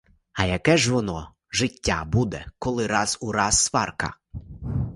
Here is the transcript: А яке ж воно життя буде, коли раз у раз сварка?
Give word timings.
А 0.33 0.43
яке 0.45 0.77
ж 0.77 0.93
воно 0.93 1.35
життя 1.51 2.03
буде, 2.05 2.45
коли 2.59 2.87
раз 2.87 3.17
у 3.21 3.31
раз 3.31 3.59
сварка? 3.59 4.13